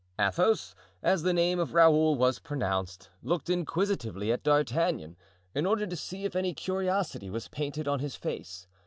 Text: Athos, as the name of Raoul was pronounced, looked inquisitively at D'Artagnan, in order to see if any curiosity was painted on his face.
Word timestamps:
Athos, 0.17 0.73
as 1.03 1.21
the 1.21 1.31
name 1.31 1.59
of 1.59 1.75
Raoul 1.75 2.15
was 2.15 2.39
pronounced, 2.39 3.09
looked 3.21 3.51
inquisitively 3.51 4.31
at 4.31 4.41
D'Artagnan, 4.41 5.15
in 5.53 5.67
order 5.67 5.85
to 5.85 5.95
see 5.95 6.25
if 6.25 6.35
any 6.35 6.55
curiosity 6.55 7.29
was 7.29 7.49
painted 7.49 7.87
on 7.87 7.99
his 7.99 8.15
face. 8.15 8.65